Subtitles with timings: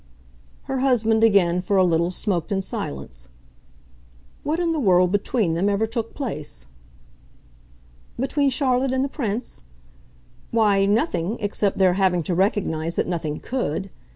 [0.63, 3.29] Her husband again, for a little, smoked in silence.
[4.41, 6.65] "What in the world, between them, ever took place?"
[8.19, 9.61] "Between Charlotte and the Prince?
[10.49, 13.91] Why, nothing except their having to recognise that nothing COULD.